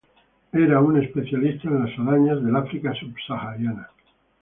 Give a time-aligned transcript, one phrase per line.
[0.51, 3.87] Era un especialista en las arañas del África subsahariana.